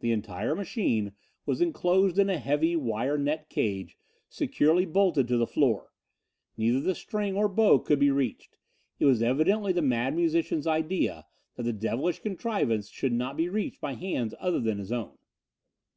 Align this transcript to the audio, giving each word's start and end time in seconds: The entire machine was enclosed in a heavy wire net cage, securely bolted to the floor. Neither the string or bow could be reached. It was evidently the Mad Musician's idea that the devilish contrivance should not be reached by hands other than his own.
The 0.00 0.10
entire 0.10 0.56
machine 0.56 1.12
was 1.46 1.60
enclosed 1.60 2.18
in 2.18 2.28
a 2.28 2.38
heavy 2.40 2.74
wire 2.74 3.16
net 3.16 3.48
cage, 3.48 3.96
securely 4.28 4.84
bolted 4.84 5.28
to 5.28 5.36
the 5.36 5.46
floor. 5.46 5.92
Neither 6.56 6.80
the 6.80 6.96
string 6.96 7.36
or 7.36 7.46
bow 7.48 7.78
could 7.78 8.00
be 8.00 8.10
reached. 8.10 8.56
It 8.98 9.04
was 9.04 9.22
evidently 9.22 9.72
the 9.72 9.80
Mad 9.80 10.16
Musician's 10.16 10.66
idea 10.66 11.26
that 11.54 11.62
the 11.62 11.72
devilish 11.72 12.18
contrivance 12.18 12.88
should 12.88 13.12
not 13.12 13.36
be 13.36 13.48
reached 13.48 13.80
by 13.80 13.94
hands 13.94 14.34
other 14.40 14.58
than 14.58 14.78
his 14.78 14.90
own. 14.90 15.18